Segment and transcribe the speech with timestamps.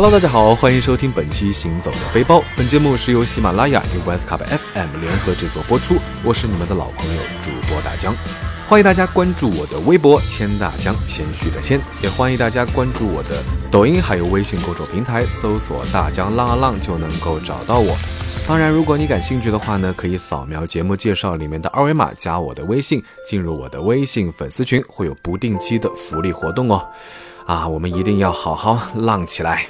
[0.00, 2.38] Hello，大家好，欢迎收听本期《行走的背包》。
[2.56, 5.96] 本节目是由喜马拉雅与 West Cup FM 联合制作播出。
[6.22, 8.14] 我是你们的老朋友主播大江，
[8.68, 13.42] 欢迎大家关注我的微博“谦大江”，谦虚的谦，也欢迎大家关注我的
[13.72, 17.96] 抖音还有微信公众平台，搜索“大江浪啊浪”就能够找到我。
[18.46, 26.86] 当然，如果你感兴趣的话呢，可以扫描节目介绍里面的二维码，加我的微信，进入我的微信粉丝群，会有不定期的福利活动哦。
[27.46, 29.66] 啊，我们一定要好好浪起来！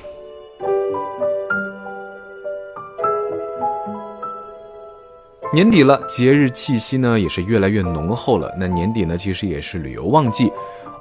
[5.51, 8.55] 年底了，节日气息呢也是越来越浓厚了。
[8.59, 10.52] 那年底呢，其实也是旅游旺季，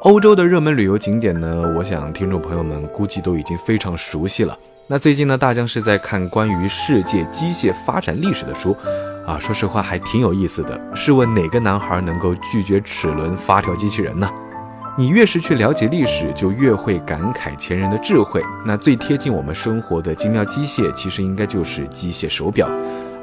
[0.03, 4.57] 欧洲的热门旅游景点呢，我想听众朋友们估计都已经非常熟悉了。
[4.87, 8.73] 那最近呢，大江是在看关于世界机械发展历史的书，
[9.25, 10.79] 啊，说实话还挺有意思的。
[10.95, 14.29] 试问哪个男孩能够拒绝齿轮发条机器人呢？
[14.97, 18.41] 你越是去了解历史，就越会感慨前人的智慧。
[18.65, 22.69] 那最贴近我们生活的精妙机械，其实应该就是机械手表。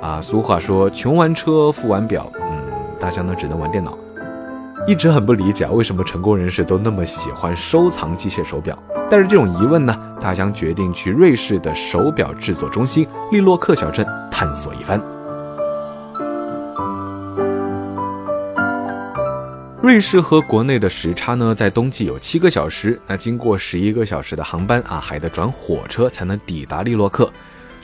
[0.05, 2.31] 啊，俗话说，穷玩车，富玩表。
[2.35, 2.63] 嗯，
[3.01, 3.97] 大家呢只能玩电脑。
[4.87, 8.79] 一直很不理解，为什么成功人士都那么喜欢收藏机械手表？
[9.09, 15.01] 带着这种疑问呢，大江决定去瑞士的手表制作中心利洛克小镇探索一番。
[19.81, 27.33] 瑞士和国内的时差呢，在冬季有七个小时，那经过十一个小时的航班啊，还得转火车才能抵达利洛克。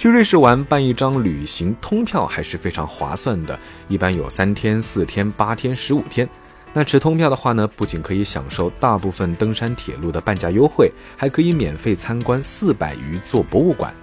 [0.01, 6.27] 去瑞士玩，办一张旅行通票还是非常划算的，一般有三天、四天、八天、十五天。
[6.73, 13.95] 那持通票的话呢，不仅可以享受大部分登山铁路的半价优惠，还可以免费参观四百余座博物馆。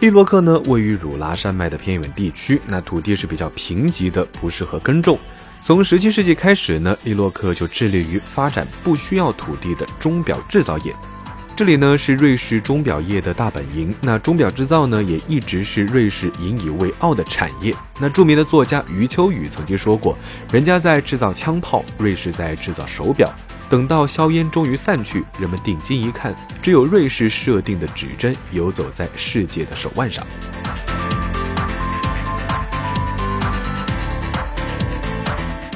[0.00, 5.18] 利洛克呢，位于汝拉山脉的偏远地区，那土地是比较贫瘠的，不适合耕种。
[5.60, 10.96] 从十七世纪开始呢，利洛克就致力于发展不需要土地的钟表制造业。
[11.56, 17.72] 这里呢是瑞士钟表业的大本营，那钟表制造呢也一直是瑞士引以为傲的产业。
[18.00, 20.18] 那著名的作家余秋雨曾经说过
[20.50, 23.32] ：“人家在制造枪炮，瑞士在制造手表。
[23.70, 30.26] 等到硝烟终于散去，人们定睛一看，只有瑞士设定的指针游走在世界的手腕上。”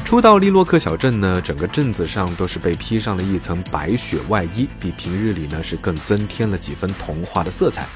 [0.09, 7.87] 初到利洛克小镇呢，整个镇子上都是被披上了一层白雪外衣，比平日里呢是更增添了几分童话的色彩。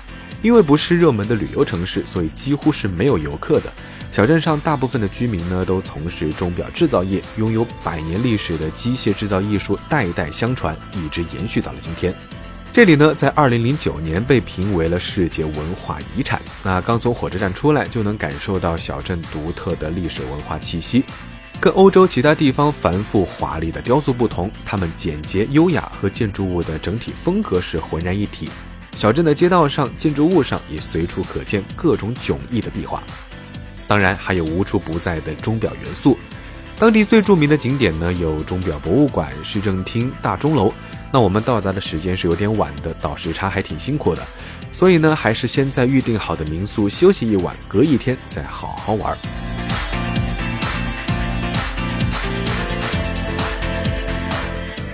[0.43, 3.73] 因为不是热门的旅游城市，所以几乎是没有游客的。
[4.13, 12.15] 小镇上大部分的居民呢都从事钟表制造业，拥有百年历史的机械制造艺术代代相传，一直延续到了今天。
[12.75, 16.43] 这里呢，在二零零九年被评为了世界文化遗产。
[16.63, 21.03] 那刚从火车站出来，就能感受到小镇独特的历史文化气息。
[21.63, 28.51] 跟欧洲其他地方繁复华丽的雕塑不同，它们简洁优雅和建筑物的整体风格是浑然一体。
[28.97, 33.01] 小镇的街道上、建筑物上也随处可见各种迥异的壁画，
[33.87, 36.19] 当然还有无处不在的钟表元素。
[36.81, 40.75] 当地最著名的景点呢，有钟表博物馆、市政厅、大钟楼。
[41.13, 44.23] 那我们到达的时间是有点晚的，倒时差还挺辛苦的，
[44.73, 49.17] 所以呢，还是先在预定好的民宿休息一晚，隔一天再好好玩。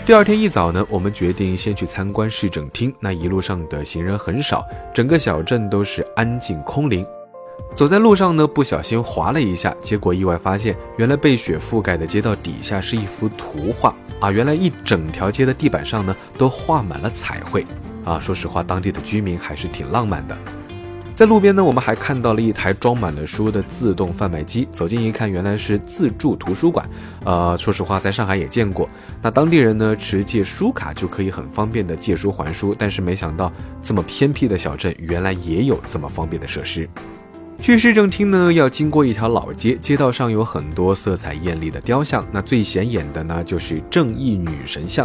[0.09, 2.91] 第二天一早呢，我们决定先去参观市政厅。
[2.99, 4.65] 那一路上的行人很少，
[4.95, 7.07] 整个小镇都是安静空灵。
[7.75, 14.31] 走在路上呢，不小心滑了一下，结果意外发现，原来被雪覆盖的街道底下是一幅图画啊！
[14.31, 17.67] 原来一整条街的地板上呢，都画满了彩绘
[18.07, 18.19] 啊！
[18.19, 20.35] 说实话，当地的居民还是挺浪漫的。
[21.19, 24.69] 在路边呢，我们还看到了一台装满了书的自动贩卖机。
[24.71, 26.89] 走近一看，原来是自助图书馆。
[27.25, 28.89] 呃，说实话，在上海也见过。
[29.21, 32.73] 那当地人呢，持借书卡就可以很方便的借书还书。
[32.79, 33.53] 但是没想到，
[33.83, 36.89] 这么偏僻的小镇，原来也有这么方便的设施。
[37.61, 42.25] 去市政厅呢，要经过一条老街，街道上有很多色彩艳丽的雕像。
[42.31, 45.05] 那最显眼的呢，就是正义女神像。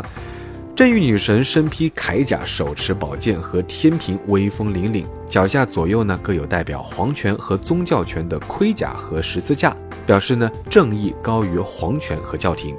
[0.76, 5.06] 正义女神身披铠甲，手持宝剑和天平，威风凛凛。
[5.30, 9.78] 脚下左右呢各有代表皇权和宗教权的盔甲和十字架，
[10.08, 12.76] 表示呢正义高于皇权和教廷。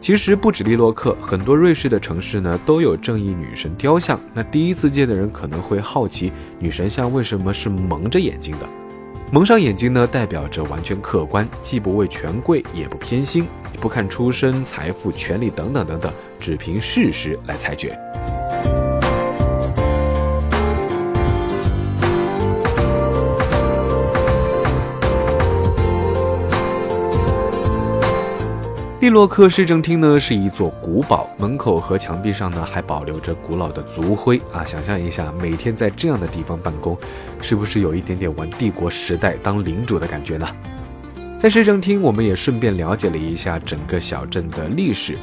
[0.00, 4.20] 其实不止利洛克，很多瑞士的城市呢都有正义女神雕像。
[4.32, 8.83] 那第一次见的人可能会好奇，女神像为什么是蒙着眼睛的？
[9.30, 13.46] 蒙上眼睛呢，代表着完全客观，既不畏权贵，也不偏心。
[13.80, 17.98] 不看出身、财富、权力等等等等，只凭事实来裁决。
[29.04, 34.64] 利洛克市政厅呢是一座古堡，门口和墙壁上呢还保留着古老的族徽啊！
[34.64, 36.96] 想象一下，每天在这样的地方办公，
[37.42, 40.48] 是不是有一点点玩帝国时代当领主的感觉呢？
[41.38, 45.14] 在市政厅，我们也顺便了解了一下整个小镇的历史。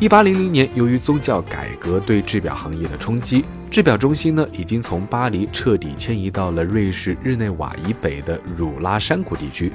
[0.00, 9.70] 一八零零年，由于宗教改革对制表行业的冲击，制表中心呢已经从巴黎彻底迁移到了瑞士日内瓦以北的汝拉山谷地区。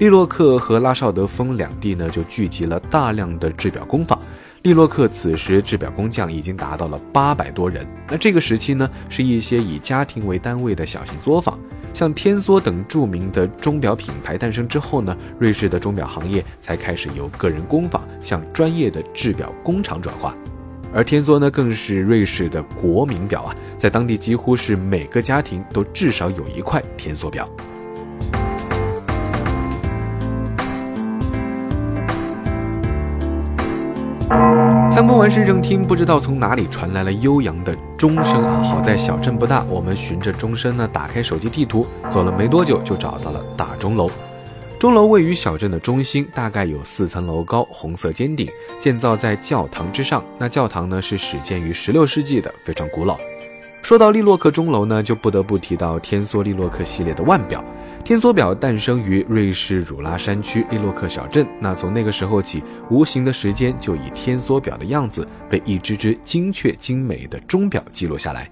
[0.00, 4.18] 利洛克和拉绍德峰两地呢，就聚集了大量的制表工坊。
[4.62, 7.86] 利洛克此时制表工匠已经达到了八百多人。
[8.08, 11.58] 那这个时期呢，是一些以家庭为单位的小型作坊。
[11.92, 20.34] 像天梭等著名的钟表品牌诞生之后呢，瑞士的钟表行业才开始由个人工坊向专业的制表工厂转化。
[20.94, 27.46] 而天梭呢，更是瑞士的国民表啊，在当地几乎是每个家庭都至少有一块天梭表。
[35.10, 38.62] 逛完市政厅，不知道从哪里传来了悠扬的钟声啊！
[38.62, 44.08] 好在小镇不大，我们循着钟声呢，打开手机地图，走了没多久就找到了大钟楼。
[44.78, 48.48] 钟楼位于小镇的中心，大概有四层楼高，红色尖顶，
[48.78, 50.22] 建造在教堂之上。
[50.38, 53.18] 那教堂呢是始建于十六世纪的，非常古老。
[53.82, 57.64] 说到利洛克钟楼呢，就不得不提到天梭利洛克系列的腕表。
[58.04, 61.46] 天梭表诞生于瑞士汝拉山区利洛克小镇。
[61.58, 68.48] 那从那个时候起，无形的时间就以天梭表的样子被一只只精确精美的钟表记录下来。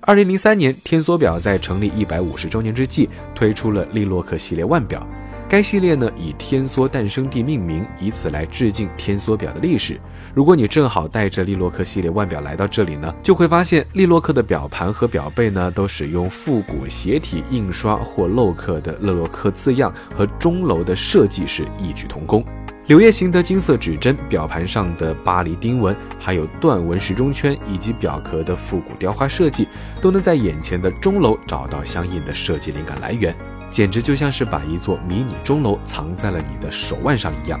[0.00, 5.06] 二零零三年，天梭表在成立一百五十周年之际推出了利洛克系列腕表。
[5.52, 10.00] 该系列呢以天梭诞生地命名，以此来致敬天梭表的历史。
[10.32, 22.42] 如果你正好带着利洛克系列腕表来到这里呢，就会发现利洛克的表盘和表背呢都使用复古斜体印刷或镂刻的勒洛克字样，和钟楼的设计是异曲同工。
[22.86, 29.68] 柳叶形的金色指针、表盘上的巴黎钉纹，还有断纹时钟圈以及表壳的复古雕花设计，
[30.00, 33.36] 都能在眼前的钟楼找到相应的设计灵感来源。
[33.72, 37.58] 简直就像是把一座迷你钟楼藏在了你的手腕上一样，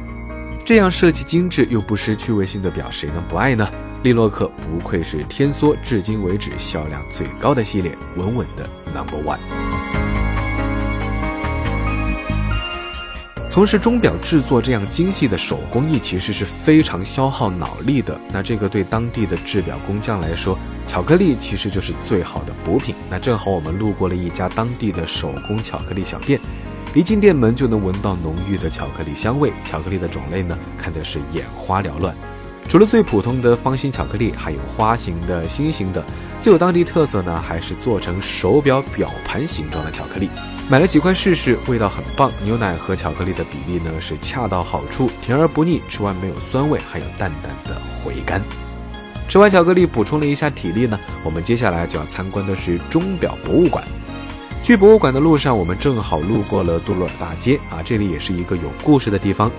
[0.64, 3.68] 这样设计精致又不失趣味性的表，谁能不爱呢？
[4.02, 9.61] 利洛克不愧是天梭至今为止销量最高的系列，稳稳的 Number One。
[13.52, 18.18] 从事钟表制作这样精细的手工艺，其实是非常消耗脑力的。
[18.30, 22.94] 那这个对当地的制表工匠来说，巧克力其实就是最好的补品。
[23.10, 26.40] 那正好我们路过了一家当地的手工巧克力小店，
[26.94, 29.52] 一进店门就能闻到浓郁的巧克力香味。
[29.66, 32.16] 巧克力的种类呢，看的是眼花缭乱。
[32.72, 36.02] 除了最普通的方形巧克力，还有花形的、心形的。
[36.40, 40.30] 最有当地特色呢，还是做成手表表盘形状的巧克力。
[40.70, 42.32] 买了几块试试，味道很棒。
[42.42, 48.42] 牛奶和巧克力的比例呢是恰到好处，甜而不腻，吃完没有酸味，还有淡淡的回甘。
[49.28, 53.84] 吃完巧克力，补充了一下体力呢，我们接下来就要参观的是钟表博物馆。
[54.62, 59.52] 去博物馆的路上，我们正好路过了杜鲁尔大街啊，这里也是一个有故事的地方。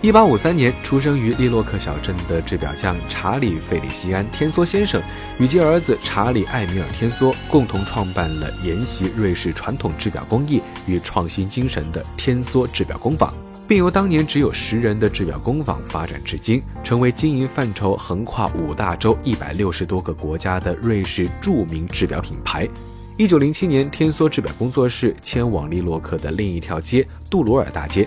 [0.00, 5.02] 一八五三年，出生于利洛克小镇的制表匠查理·费里西安·天梭先生
[5.40, 13.34] 与其儿子查理·艾米尔·天梭共同创办了沿袭瑞士传统制表工艺与创新精神的天梭制表工坊，
[13.66, 22.68] 并由当年只有十人的制表工坊发展至今，成为经营范畴横跨五大洲一百六十多个国家的瑞士著名制表品牌。
[23.16, 28.06] 一九零七年，天梭制表工作室迁往利洛克的另一条街——杜鲁尔大街。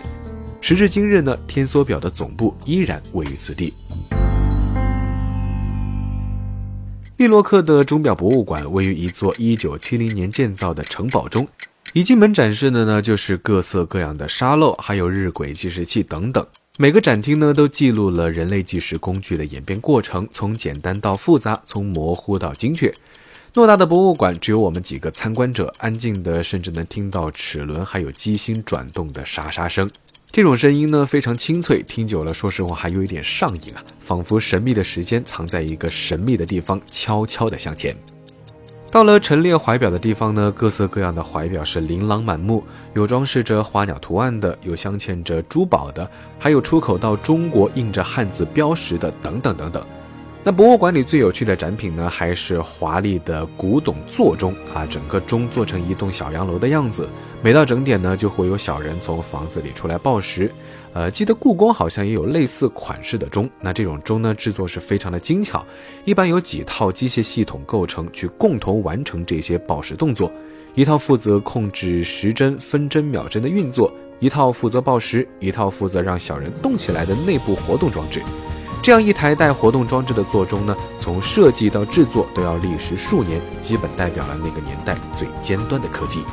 [0.64, 3.74] 时至今日呢，天梭表的总部依然位于此地。
[7.18, 11.48] 利洛克的钟表博物馆位于一座1970年建造的城堡中，
[11.94, 16.46] 一进门展示的呢就是各色各样的沙漏，还有日晷计时器等等。
[16.78, 22.94] 每个展厅呢都记录了人类计时工具的演变过程，从简单到复杂，从模糊到精确。
[23.54, 29.90] 偌大的博物馆只有我们几个参观者，安静的甚至能听到齿轮还有机芯转动的沙沙声。
[30.32, 37.94] 这种声音呢非常清脆，听久了，说实话还有一点上瘾啊，仿佛神秘的时间藏在一个神秘的地方，悄悄地向前。
[38.90, 46.10] 到了陈列怀表的地方呢，各色各样的怀表是琳琅满目，有装饰着花鸟图案的，有镶嵌着珠宝的，
[46.40, 49.86] 还有出口到中国印着汉字标识的，等等等等。
[50.44, 54.88] 那博物馆里最有趣的展品呢，还是华丽的古董座钟啊！
[54.90, 57.08] 整个钟做成一栋小洋楼的样子，
[57.44, 60.52] 每到整点呢，就会有小人从房子里出来报时。
[60.94, 63.48] 呃，记得故宫好像也有类似款式的钟。
[63.62, 65.64] 那这种钟呢，制作是非常的精巧，
[66.06, 70.32] 一般有几套机械系统构成，去共同完成这些报时动作。
[70.74, 73.94] 一套负责控制时针、分针、秒针的运作。
[74.20, 78.24] 一套负责报时，一套负责让小人动起来的内部活动装置。
[78.84, 86.24] 这样一台带活动装置的座钟呢，从设计到制作都要历时数年，基本代表了那个年代最尖端的科技。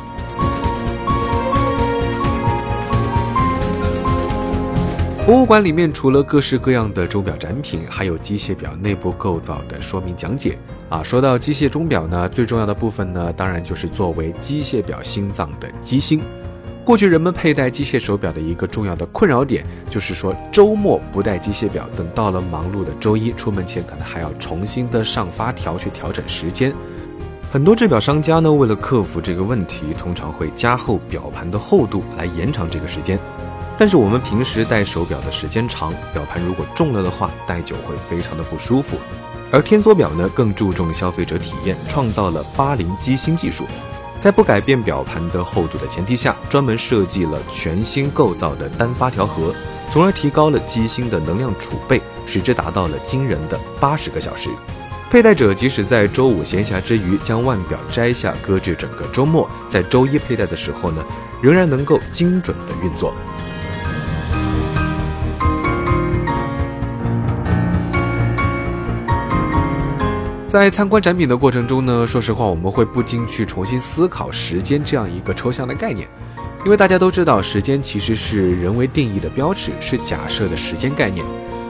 [5.27, 10.59] 博物馆里面除了各式各样的钟表展品，还有机械表内部构造的说明讲解。
[10.89, 16.23] 啊，说到机械钟表呢，最重要的部分呢，当然就是作为机械表心脏的机芯。
[16.89, 26.73] 过去人们佩戴机械手表的一个重要的困扰点，就是说周末不戴机械表，等到了忙碌的周一出门前，可能还要重新的上发条去调整时间。
[27.53, 33.19] 很多制表商家呢，为了克服这个问题，通常会加厚表盘的厚度来延长这个时间。
[33.77, 38.97] 但是我们平时戴手表的时间长，表盘如果重了的话，戴久会非常的不舒服。
[39.51, 43.67] 而天梭表呢，更注重消费者体验，创造了八零机芯技术，
[44.21, 49.55] 在不改变表盘的厚度的前提下，专门设计了全新构造的单发条盒，
[49.89, 54.51] 从而提高了机芯的能量储备，使之达到了惊人的八十个小时。
[55.09, 61.03] 佩戴者即使在周五闲暇之余将腕表摘下，搁置整个周末，在周一佩戴的时候呢，
[61.41, 63.15] 仍然能够精准的运作。
[70.49, 76.09] 在参观展品的过程中呢，说实话，我们会不禁去重新思考时间这样一个抽象的概念，
[76.65, 81.23] 因为大家都知道，时间其实是人为定义的标尺，是假设的时间概念。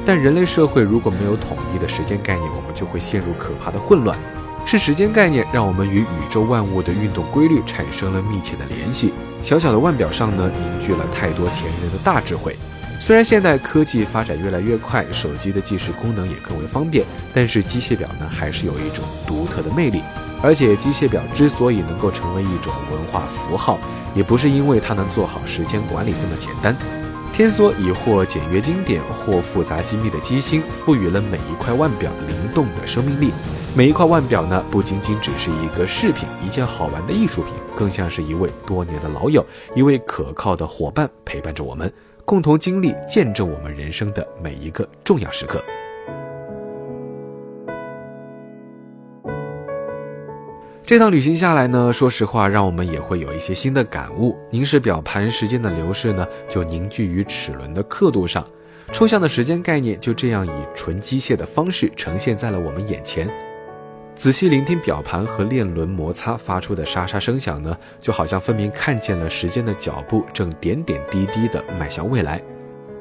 [0.07, 4.17] 但人类社会如果没有统一的时间概念，我们就会陷入可怕的混乱。
[4.65, 9.13] 是时间概念让我们与宇宙万物的运动规律产生了密切的联系。
[9.43, 12.57] 小小的腕表上呢，凝聚了太多前人的大智慧。
[13.01, 20.03] 虽然现代科技发展越来越快，手机的计时功能也更为方便，但是机械表呢，还是有一种独特的魅力。
[20.43, 23.79] 而且机械表之所以能够成为一种文化符号，
[24.15, 26.77] 也不是因为它能做好时间管理这么简单。
[27.33, 33.33] 天梭以或简约经典，或复杂精密的机芯，赋予了每一块腕表灵动的生命力。
[33.75, 41.93] 每一块腕表呢，不仅仅只是一个饰品，一件好玩的艺术品，更像是一位多年的老友，一位可靠的伙伴，陪伴着我们。
[42.29, 45.65] 共同经历，见证我们人生的每一个重要时刻。
[50.85, 54.37] 这趟旅行下来呢，说实话，让我们也会有一些新的感悟。
[54.51, 58.47] 凝视表盘，时间的流逝呢，就凝聚于齿轮的刻度上。
[58.93, 63.27] 抽象的时间概念就这样以纯机械的方式呈现在了我们眼前。
[64.19, 72.43] 仔细聆听表盘和链轮摩擦发出的沙沙声响呢，就好像分明看见了时间的脚步正点点滴滴地迈向未来。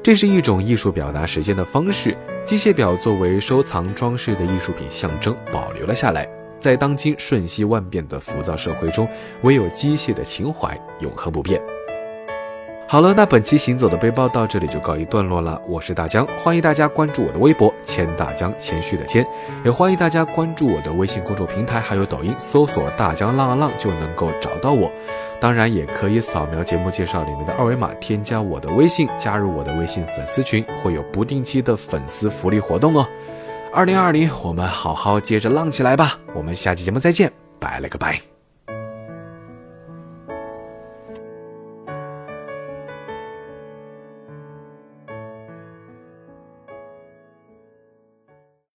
[0.00, 2.16] 这是一种艺术表达时间的方式。
[2.44, 6.26] 机械表作为收藏装饰的艺术品象征保留了下来。
[6.60, 9.06] 在当今瞬息万变的浮躁社会中，
[9.42, 11.60] 唯有机械的情怀永恒不变。
[12.90, 15.60] 好了，那本期行走的背包到这里就告一段落了。
[15.68, 19.26] 我是大江，欢迎大家关注我的微博“谦大江”，谦虚的谦，
[19.62, 24.90] 也欢迎大家关注我的微信公众平台，还有抖音，搜索“大江浪啊浪”就能够找到我。
[25.38, 33.06] 当然，也可以扫描节目介绍里面的二维码，添加我的微信，加入我的微信粉丝群，会有不定期的粉丝福利活动哦。
[33.70, 36.18] 二零二零，我们好好接着浪起来吧！
[36.34, 37.30] 我们下期节目再见，
[37.60, 38.37] 拜了个拜。